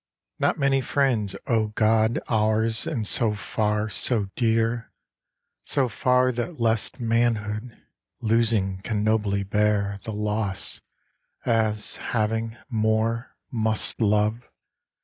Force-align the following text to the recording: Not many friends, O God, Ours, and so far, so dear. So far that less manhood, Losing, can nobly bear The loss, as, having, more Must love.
Not 0.39 0.57
many 0.57 0.81
friends, 0.81 1.35
O 1.45 1.67
God, 1.67 2.19
Ours, 2.27 2.87
and 2.87 3.05
so 3.05 3.35
far, 3.35 3.87
so 3.87 4.31
dear. 4.35 4.91
So 5.61 5.87
far 5.87 6.31
that 6.31 6.59
less 6.59 6.99
manhood, 6.99 7.77
Losing, 8.19 8.81
can 8.81 9.03
nobly 9.03 9.43
bear 9.43 9.99
The 10.01 10.11
loss, 10.13 10.81
as, 11.45 11.97
having, 11.97 12.57
more 12.67 13.35
Must 13.51 14.01
love. 14.01 14.49